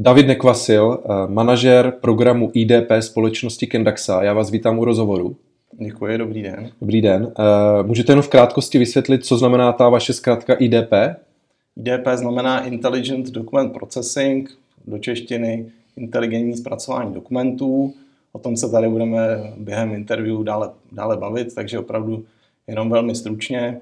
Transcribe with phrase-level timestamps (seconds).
[0.00, 4.22] David Nekvasil, eh, manažer programu IDP společnosti Kendaxa.
[4.22, 5.36] Já vás vítám u rozhovoru.
[5.72, 6.70] Děkuji, dobrý den.
[6.80, 7.32] Dobrý den.
[7.38, 11.16] Eh, můžete jenom v krátkosti vysvětlit, co znamená ta vaše zkrátka IDP?
[11.76, 14.50] IDP znamená Intelligent Document Processing,
[14.86, 15.66] do češtiny
[15.96, 17.94] inteligentní zpracování dokumentů.
[18.32, 19.18] O tom se tady budeme
[19.56, 22.24] během interview dále, dále bavit, takže opravdu
[22.66, 23.80] jenom velmi stručně.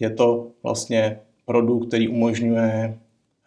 [0.00, 2.98] Je to vlastně produkt, který umožňuje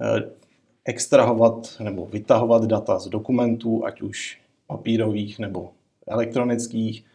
[0.02, 0.38] eh,
[0.85, 5.70] extrahovat nebo vytahovat data z dokumentů, ať už papírových nebo
[6.07, 7.05] elektronických,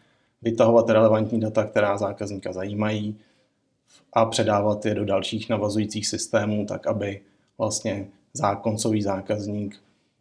[0.41, 3.17] vytahovat relevantní data, která zákazníka zajímají
[4.13, 7.21] a předávat je do dalších navazujících systémů, tak aby
[7.57, 8.07] vlastně
[8.61, 9.75] koncový zákazník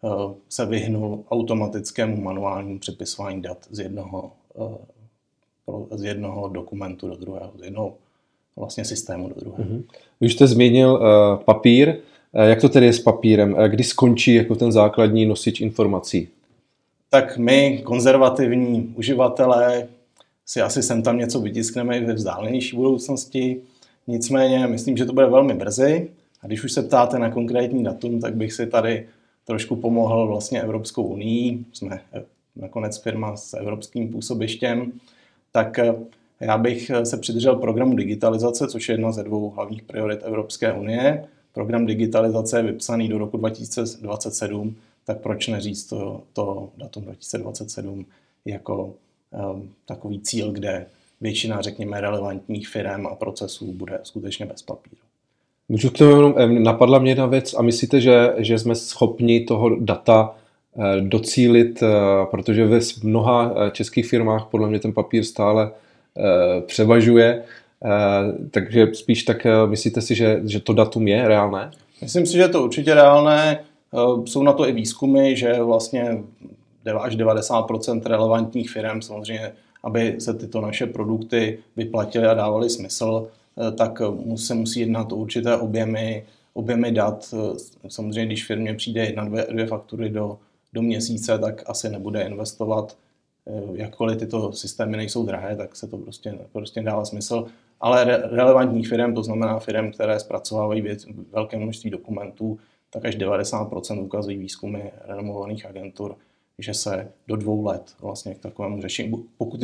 [0.05, 0.09] eh,
[0.49, 7.65] se vyhnul automatickému manuálnímu přepisování dat z jednoho, eh, z jednoho dokumentu do druhého, z
[7.65, 7.95] jednoho
[8.57, 9.65] vlastně systému do druhého.
[9.65, 9.85] Mm-hmm.
[10.21, 11.97] Vy jste zmínil uh, papír.
[12.35, 13.57] Jak to tedy je s papírem?
[13.69, 16.29] Kdy skončí jako ten základní nosič informací?
[17.11, 19.89] Tak my, konzervativní uživatelé,
[20.47, 23.61] si asi sem tam něco vytiskneme i ve vzdálenější budoucnosti.
[24.07, 26.09] Nicméně myslím, že to bude velmi brzy.
[26.43, 29.07] A když už se ptáte na konkrétní datum, tak bych si tady
[29.45, 31.65] trošku pomohl vlastně Evropskou unii.
[31.73, 32.01] Jsme
[32.57, 34.93] nakonec firma s evropským působištěm.
[35.53, 35.95] Tak eh,
[36.41, 41.25] já bych se přidržel programu digitalizace, což je jedna ze dvou hlavních priorit Evropské unie
[41.55, 48.07] program digitalizace je vypsaný do roku 2027, tak proč neříct to, to datum 2027
[48.45, 48.95] jako
[49.53, 50.87] um, takový cíl, kde
[51.21, 54.97] většina, řekněme, relevantních firm a procesů bude skutečně bez papíru.
[55.69, 59.77] Můžu k tomu jenom, napadla mě jedna věc a myslíte, že, že jsme schopni toho
[59.77, 60.35] data
[60.79, 61.87] eh, docílit, eh,
[62.31, 65.71] protože ve mnoha eh, českých firmách podle mě ten papír stále
[66.67, 67.45] převažuje,
[68.51, 71.71] takže spíš tak eh, myslíte si, že, že to datum je reálné?
[72.03, 73.61] Myslím si, že je to určitě reálné.
[73.95, 76.23] Eh, jsou na to i výzkumy, že vlastně
[76.99, 83.29] až 90% relevantních firm samozřejmě, aby se tyto naše produkty vyplatily a dávaly smysl,
[83.79, 84.03] tak
[84.37, 87.35] se musí jednat o určité objemy, objemy dat.
[87.89, 90.39] Samozřejmě, když firmě přijde jedna, dvě, dvě faktury do,
[90.73, 92.97] do měsíce, tak asi nebude investovat.
[93.75, 97.47] Jakkoliv tyto systémy nejsou drahé, tak se to prostě, prostě dává smysl
[97.81, 102.59] ale re- relevantních firm, to znamená firm, které zpracovávají věc, velké množství dokumentů,
[102.91, 106.15] tak až 90% ukazují výzkumy renomovaných agentur,
[106.59, 109.61] že se do dvou let vlastně k takovému řešení, pokud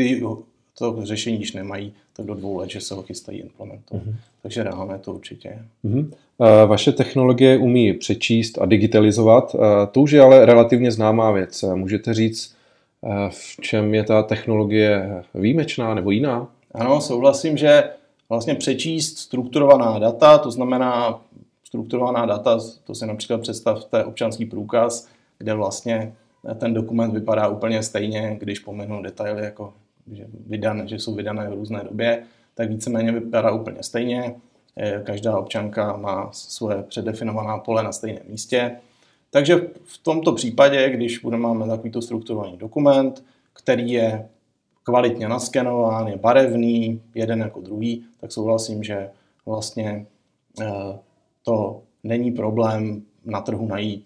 [0.79, 4.03] to řešení již nemají, tak do dvou let, že se ho chystají implementovat.
[4.03, 4.15] Mm-hmm.
[4.43, 5.63] Takže reálné to určitě je.
[5.85, 6.11] Mm-hmm.
[6.67, 9.57] Vaše technologie umí přečíst a digitalizovat,
[9.93, 11.65] to už je ale relativně známá věc.
[11.75, 12.55] Můžete říct,
[13.29, 16.49] v čem je ta technologie výjimečná nebo jiná?
[16.75, 17.85] Ano, souhlasím, že
[18.31, 21.21] vlastně přečíst strukturovaná data, to znamená
[21.65, 25.09] strukturovaná data, to si například představte občanský průkaz,
[25.39, 26.15] kde vlastně
[26.59, 29.73] ten dokument vypadá úplně stejně, když pominu detaily, jako
[30.13, 32.23] že, vydané, že jsou vydané v různé době,
[32.55, 34.35] tak víceméně vypadá úplně stejně.
[34.77, 38.77] Eh, každá občanka má svoje předefinovaná pole na stejném místě.
[39.31, 44.29] Takže v tomto případě, když budeme máme takovýto strukturovaný dokument, který je
[44.91, 49.11] kvalitně naskenován, je barevný, jeden jako druhý, tak souhlasím, že
[49.47, 50.07] vlastně
[50.61, 50.99] eh,
[51.43, 54.05] to není problém na trhu najít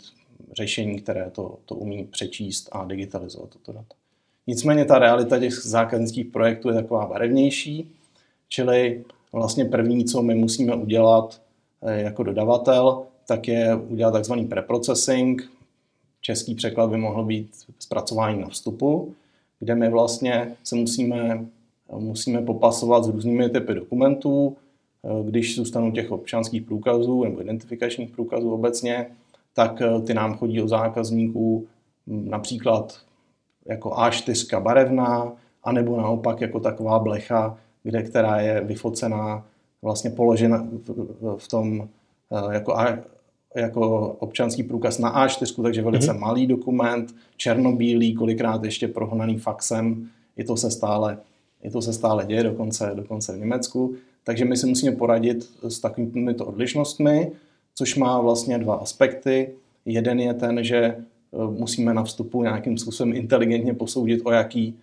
[0.53, 3.95] řešení, které to, to umí přečíst a digitalizovat toto data.
[4.47, 7.91] Nicméně ta realita těch zákaznických projektů je taková barevnější,
[8.49, 11.41] čili vlastně první, co my musíme udělat
[11.83, 15.51] eh, jako dodavatel, tak je udělat takzvaný preprocessing.
[16.21, 19.15] Český překlad by mohl být zpracování na vstupu,
[19.65, 21.45] kde my vlastně se musíme,
[21.99, 24.57] musíme popasovat s různými typy dokumentů.
[25.25, 29.07] Když zůstanou těch občanských průkazů nebo identifikačních průkazů obecně,
[29.55, 31.67] tak ty nám chodí od zákazníků
[32.07, 32.99] například
[33.67, 35.33] jako A4 barevná,
[35.63, 39.47] anebo naopak jako taková blecha, kde, která je vyfocená,
[39.83, 40.67] vlastně položena
[41.37, 41.89] v, tom
[42.51, 42.73] jako
[43.55, 46.19] jako občanský průkaz na A4, takže velice mm-hmm.
[46.19, 50.09] malý dokument, černobílý, kolikrát ještě prohonaný faxem.
[50.37, 51.19] I to se stále,
[51.63, 53.95] i to se stále děje, dokonce, dokonce v Německu.
[54.25, 57.33] Takže my si musíme poradit s takovými to odlišnostmi,
[57.75, 59.51] což má vlastně dva aspekty.
[59.85, 60.97] Jeden je ten, že e,
[61.51, 64.75] musíme na vstupu nějakým způsobem inteligentně posoudit, o jaký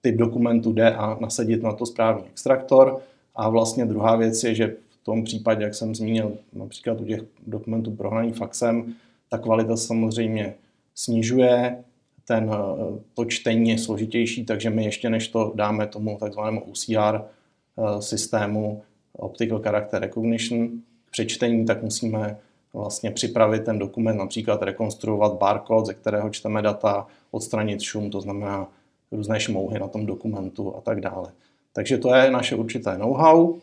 [0.00, 3.00] typ dokumentu jde a nasadit na to správný extraktor.
[3.36, 4.76] A vlastně druhá věc je, že
[5.10, 8.94] tom případě, jak jsem zmínil, například u těch dokumentů prohnaných faxem,
[9.28, 10.54] ta kvalita samozřejmě
[10.94, 11.84] snižuje,
[12.26, 17.20] ten, eh, to čtení je složitější, takže my ještě než to dáme tomu takzvanému OCR
[17.20, 20.70] eh, systému Optical Character Recognition
[21.10, 22.36] přečtení, tak musíme
[22.74, 28.68] vlastně připravit ten dokument, například rekonstruovat barcode, ze kterého čteme data, odstranit šum, to znamená
[29.12, 31.32] různé šmouhy na tom dokumentu a tak dále.
[31.72, 33.58] Takže to je naše určité know-how.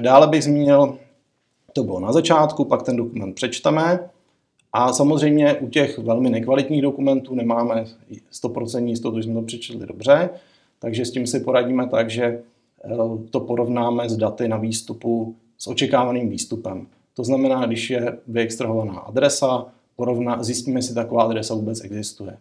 [0.00, 0.98] Dále bych zmínil,
[1.72, 4.10] to bylo na začátku, pak ten dokument přečteme
[4.72, 7.84] a samozřejmě u těch velmi nekvalitních dokumentů nemáme
[8.32, 10.30] 100% jistotu, že jsme to přečetli dobře,
[10.78, 12.88] takže s tím si poradíme tak, že eh,
[13.30, 16.86] to porovnáme s daty na výstupu s očekávaným výstupem.
[17.14, 22.38] To znamená, když je vyextrahovaná adresa, porovná, zjistíme, jestli taková adresa vůbec existuje.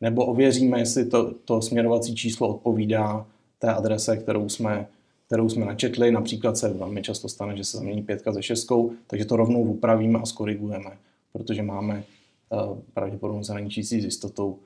[0.00, 3.26] Nebo ověříme, jestli to, to směrovací číslo odpovídá
[3.58, 4.86] té adrese, kterou jsme,
[5.28, 6.10] kterou jsme načetli.
[6.10, 10.18] Například se velmi často stane, že se zamění pětka se šestkou, takže to rovnou upravíme
[10.18, 10.90] a skorigujeme,
[11.32, 12.04] protože máme
[12.50, 14.58] uh, pravděpodobně zahraničící s jistotou,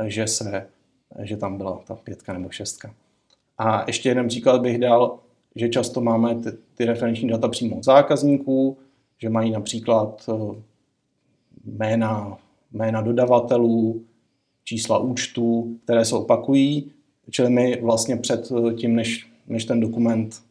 [0.00, 0.66] eh, že, se,
[1.22, 2.94] že tam byla ta pětka nebo šestka.
[3.58, 5.18] A ještě jeden příklad bych dal,
[5.54, 8.78] že často máme ty, ty referenční data přímo od zákazníků,
[9.18, 10.30] že mají například
[11.64, 12.38] jména,
[12.72, 14.04] jména dodavatelů,
[14.64, 16.92] čísla účtů, které se opakují,
[17.30, 20.42] čili my vlastně před tím, než, než ten dokument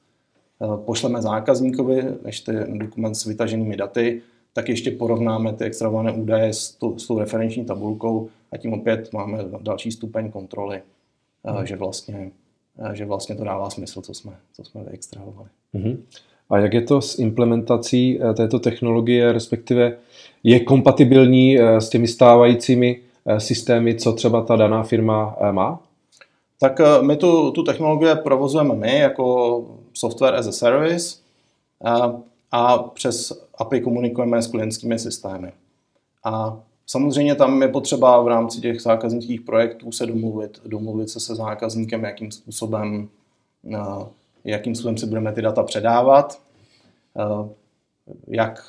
[0.61, 4.21] eh, pošleme zákazníkovi, než ten dokument s vytaženými daty,
[4.53, 9.13] tak ještě porovnáme ty extravované údaje s, tu, s tou referenční tabulkou a tím opět
[9.13, 10.81] máme další stupeň kontroly,
[11.45, 11.65] hmm.
[11.65, 12.31] že, vlastně,
[12.79, 15.49] eh, že vlastně to dává smysl, co jsme, co jsme vyextrahovali.
[15.73, 16.03] Hmm.
[16.49, 19.97] A jak je to s implementací této technologie, respektive
[20.43, 25.79] je kompatibilní s těmi stávajícími Eh, systémy, co třeba ta daná firma eh, má?
[26.59, 31.17] Tak eh, my tu, tu technologii provozujeme my jako software as a service
[31.85, 32.21] a,
[32.51, 35.51] a přes API komunikujeme s klientskými systémy.
[36.23, 41.35] A samozřejmě tam je potřeba v rámci těch zákaznických projektů se domluvit, domluvit se se
[41.35, 43.09] zákazníkem, jakým způsobem,
[44.43, 46.41] jakým způsobem si budeme ty data předávat,
[48.27, 48.63] jak,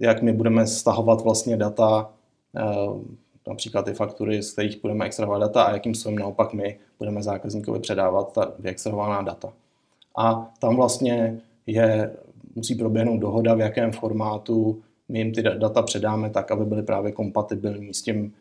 [0.00, 2.10] jak my budeme stahovat vlastně data
[3.48, 7.80] například ty faktury, z kterých budeme extrahovat data a jakým způsobem naopak my budeme zákazníkovi
[7.80, 9.52] předávat ta vyextrahovaná data.
[10.18, 12.12] A tam vlastně je,
[12.54, 17.12] musí proběhnout dohoda, v jakém formátu my jim ty data předáme tak, aby byly právě
[17.12, 18.32] kompatibilní s tím,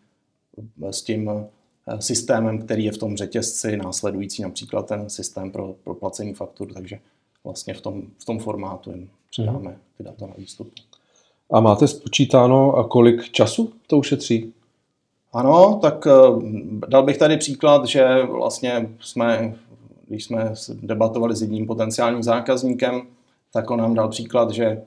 [0.91, 5.93] s tím eh, systémem, který je v tom řetězci následující, například ten systém pro, pro
[5.93, 6.99] placení faktur, takže
[7.43, 10.71] vlastně v tom, v tom formátu jim předáme ty data na výstup.
[11.51, 14.53] A máte spočítáno, kolik času to ušetří?
[15.33, 16.11] Ano, tak eh,
[16.87, 19.55] dal bych tady příklad, že vlastně jsme,
[20.07, 23.01] když jsme debatovali s jedním potenciálním zákazníkem,
[23.53, 24.81] tak on nám dal příklad, že eh,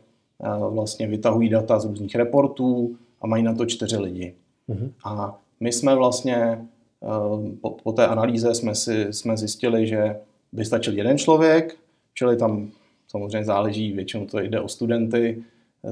[0.70, 4.34] vlastně vytahují data z různých reportů a mají na to čtyři lidi.
[4.68, 4.90] Mm-hmm.
[5.04, 10.16] A my jsme vlastně eh, po, po té analýze jsme, si, jsme zjistili, že
[10.52, 11.76] by stačil jeden člověk,
[12.14, 12.70] čili tam
[13.08, 15.42] samozřejmě záleží, většinou to jde o studenty,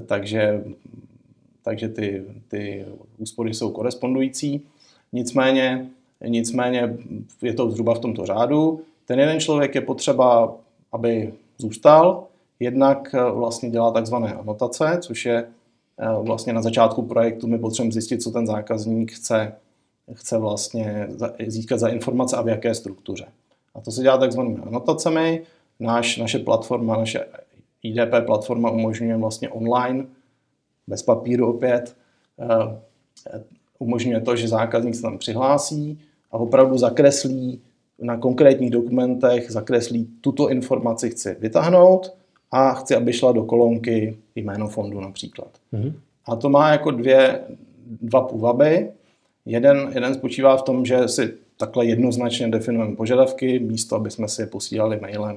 [0.07, 0.65] takže
[1.65, 2.87] takže ty, ty
[3.19, 4.63] úspory jsou korespondující.
[5.13, 5.87] Nicméně,
[6.27, 6.99] nicméně
[7.43, 8.81] je to zhruba v tomto řádu.
[9.07, 10.55] Ten jeden člověk je potřeba,
[10.93, 12.27] aby zůstal,
[12.61, 15.37] jednak eh, vlastně dělá takzvané anotace, což je
[15.99, 19.53] eh, vlastně na začátku projektu my potřebujeme zjistit, co ten zákazník chce,
[20.15, 21.09] chce vlastně
[21.47, 23.27] získat za informace a v jaké struktuře.
[23.75, 25.43] A to se dělá takzvanými anotacemi.
[25.81, 27.27] Náš, naše platforma, naše
[27.83, 30.07] IDP platforma umožňuje vlastně online
[30.87, 31.97] bez papíru opět,
[32.41, 33.43] eh,
[33.79, 35.99] umožňuje to, že zákazník se tam přihlásí
[36.31, 37.61] a opravdu zakreslí
[37.99, 42.15] na konkrétních dokumentech, zakreslí tuto informaci chci vytáhnout
[42.51, 45.51] a chci, aby šla do kolonky jméno fondu například.
[45.73, 45.93] Mm-hmm.
[46.27, 47.41] A to má jako dvě,
[48.03, 48.91] dva půvaby.
[49.47, 54.43] Jeden, jeden spočívá v tom, že si takhle jednoznačně definujeme požadavky, místo, aby jsme si
[54.43, 55.37] je posílali mailem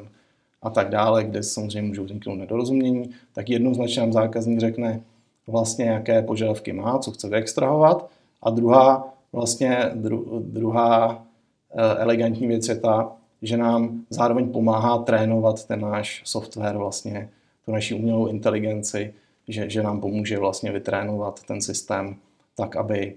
[0.62, 5.02] a tak dále, kde samozřejmě můžou vzniknout nedorozumění, tak jednoznačně nám zákazník řekne,
[5.48, 8.10] vlastně jaké požadavky má, co chce vyextrahovat.
[8.44, 11.26] A druhá, vlastně dru, druhá
[11.72, 13.12] eh, elegantní věc je ta,
[13.42, 17.30] že nám zároveň pomáhá trénovat ten náš software, vlastně
[17.66, 19.14] tu naši umělou inteligenci,
[19.48, 22.16] že, že nám pomůže vlastně vytrénovat ten systém
[22.58, 23.16] tak, aby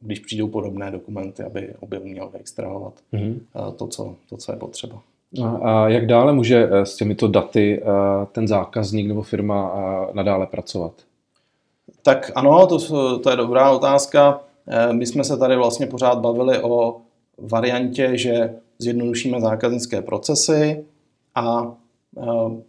[0.00, 3.40] když přijdou podobné dokumenty, aby, aby uměl vyextrahovat mm-hmm.
[3.76, 5.02] to, co, to, co je potřeba.
[5.62, 7.82] A jak dále může eh, s těmito daty
[8.32, 9.72] ten zákazník nebo firma
[10.12, 10.92] nadále pracovat?
[12.02, 14.40] Tak ano, to, to je dobrá otázka.
[14.66, 17.00] Eh, my jsme se tady vlastně pořád bavili o
[17.38, 20.84] variantě, že zjednodušíme zákaznické procesy,
[21.34, 21.74] a,
[22.18, 22.62] eh,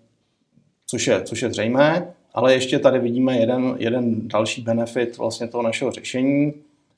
[0.87, 5.61] což, je, což je zřejmé, ale ještě tady vidíme jeden, jeden další benefit vlastně toho
[5.61, 6.53] našeho řešení,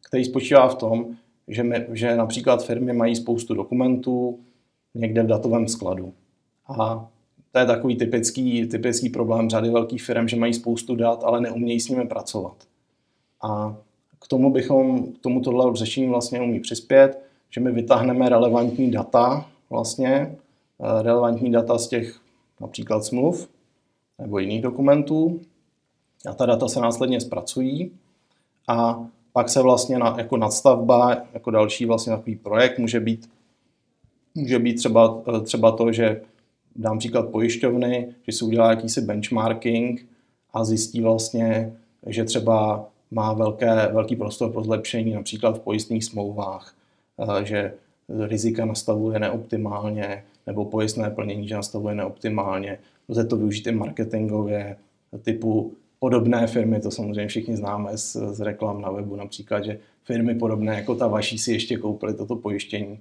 [0.07, 1.05] který spočívá v tom,
[1.47, 4.39] že, my, že například firmy mají spoustu dokumentů
[4.95, 6.13] někde v datovém skladu.
[6.77, 7.07] A
[7.53, 11.79] to je takový typický, typický problém řady velkých firm, že mají spoustu dat, ale neumějí
[11.79, 12.55] s nimi pracovat.
[13.43, 13.75] A
[14.19, 19.45] k tomu bychom, k tomu tohle řešení vlastně umí přispět, že my vytáhneme relevantní data
[19.69, 22.19] vlastně, eh, relevantní data z těch
[22.61, 23.49] například smluv
[24.19, 25.39] nebo jiných dokumentů
[26.29, 27.91] a ta data se následně zpracují
[28.67, 33.29] a pak se vlastně na, jako nadstavba, jako další vlastně takový projekt může být,
[34.35, 36.21] může být třeba, eh, třeba to, že
[36.75, 40.05] dám příklad pojišťovny, že si udělá jakýsi benchmarking
[40.53, 41.73] a zjistí vlastně,
[42.07, 46.75] že třeba má velké, velký prostor pro zlepšení například v pojistných smlouvách,
[47.19, 47.73] eh, že
[48.09, 52.79] rizika nastavuje neoptimálně, nebo pojistné plnění, že nastavuje neoptimálně.
[53.09, 54.77] Lze to využít i marketingově,
[55.21, 60.35] typu podobné firmy, to samozřejmě všichni známe z, z reklam na webu, například, že firmy
[60.35, 62.99] podobné jako ta vaší si ještě koupily toto pojištění.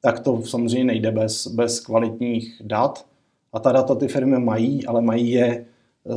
[0.00, 3.06] Tak to samozřejmě nejde bez, bez kvalitních dat.
[3.52, 5.64] A ta data ty firmy mají, ale mají je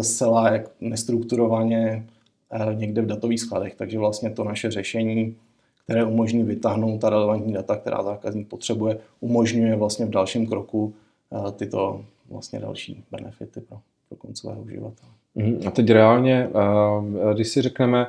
[0.01, 2.07] zcela nestrukturovaně
[2.51, 3.75] eh, někde v datových skladech.
[3.75, 5.35] Takže vlastně to naše řešení,
[5.83, 10.93] které umožní vytáhnout ta relevantní data, která zákazník potřebuje, umožňuje vlastně v dalším kroku
[11.33, 13.77] eh, tyto vlastně další benefity pro,
[14.09, 15.11] pro koncového uživatele.
[15.35, 15.59] Mhm.
[15.67, 18.07] A teď reálně, eh, když si řekneme,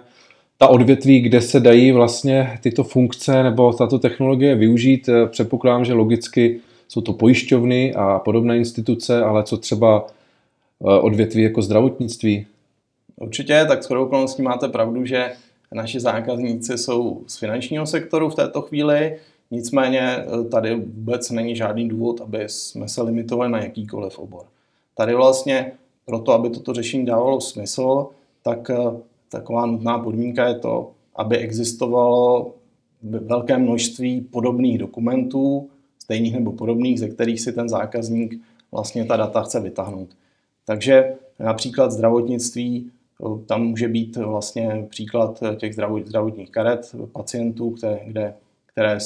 [0.59, 5.93] ta odvětví, kde se dají vlastně tyto funkce nebo tato technologie využít, eh, předpokládám, že
[5.93, 12.47] logicky jsou to pojišťovny a podobné instituce, ale co třeba eh, odvětví jako zdravotnictví?
[13.17, 15.33] Určitě, tak s okolností máte pravdu, že
[15.73, 19.17] naši zákazníci jsou z finančního sektoru v této chvíli,
[19.51, 24.45] nicméně tady vůbec není žádný důvod, aby jsme se limitovali na jakýkoliv obor.
[24.95, 25.73] Tady vlastně
[26.07, 28.07] proto, aby toto řešení dávalo smysl,
[28.43, 28.77] tak eh,
[29.29, 32.51] taková nutná podmínka je to, aby existovalo
[33.03, 35.69] velké množství podobných dokumentů,
[36.05, 38.41] stejných nebo podobných, ze kterých si ten zákazník
[38.73, 40.09] vlastně ta data chce vytáhnout.
[40.67, 42.91] Takže například zdravotnictví,
[43.47, 48.35] tam může být vlastně příklad těch zdravotních karet pacientů, které, kde,
[48.67, 48.99] které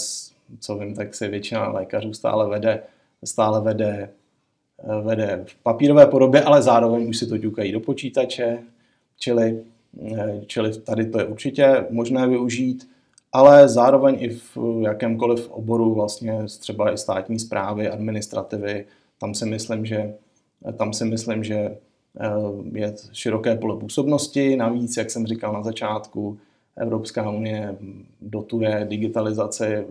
[0.61, 2.83] co vím, tak si většina lékařů stále vede,
[3.25, 4.09] stále vede
[4.85, 8.59] Eh, vede v papírové podobě, ale zároveň už si to ťukají do počítače,
[9.19, 9.65] čili,
[10.17, 12.89] eh, čili tady to je určitě možné využít,
[13.33, 18.87] ale zároveň i v jakémkoliv oboru vlastně třeba i státní zprávy, administrativy,
[19.21, 20.15] tam si myslím, že,
[20.77, 21.79] tam si myslím, že eh,
[22.73, 24.57] je široké pole působnosti.
[24.57, 26.39] Navíc, jak jsem říkal na začátku,
[26.77, 27.77] Evropská unie
[28.21, 29.87] dotuje digitalizaci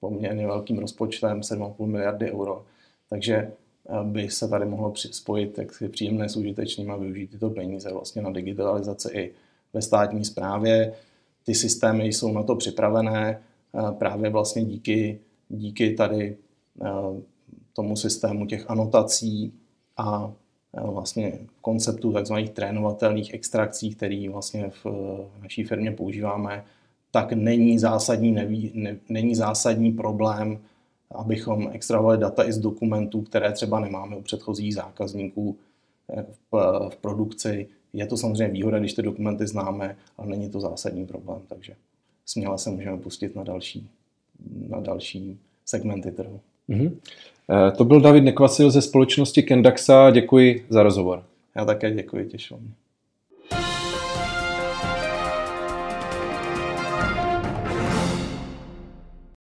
[0.00, 2.64] poměrně velkým rozpočtem 7,5 miliardy euro.
[3.10, 3.52] Takže
[4.02, 8.22] by se tady mohlo spojit jak si příjemné s užitečným a využít tyto peníze vlastně
[8.22, 9.30] na digitalizaci i
[9.72, 10.92] ve státní správě.
[11.44, 13.42] Ty systémy jsou na to připravené
[13.98, 16.36] právě vlastně díky, díky tady
[17.72, 19.52] tomu systému těch anotací
[19.96, 20.32] a
[20.72, 22.34] vlastně konceptu tzv.
[22.52, 24.86] trénovatelných extrakcí, který vlastně v
[25.42, 26.64] naší firmě používáme,
[27.10, 30.58] tak není zásadní, neví, ne, není zásadní problém
[31.14, 35.58] abychom extrahovali data i z dokumentů, které třeba nemáme u předchozích zákazníků
[36.12, 37.68] eh, v, v produkci.
[37.92, 41.74] Je to samozřejmě výhoda, když ty dokumenty známe, ale není to zásadní problém, takže
[42.26, 43.88] směle se můžeme pustit na další,
[44.68, 46.40] na další segmenty trhu.
[46.68, 46.92] Mm-hmm.
[47.76, 50.10] To byl David Nekvasil ze společnosti Kendaxa.
[50.10, 51.24] Děkuji za rozhovor.
[51.56, 52.74] Já také děkuji, těším.